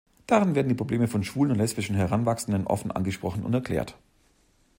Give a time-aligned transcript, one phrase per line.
[0.25, 3.99] Darin werden die Probleme von schwulen und lesbischen Heranwachsenden offen angesprochen und erklärt.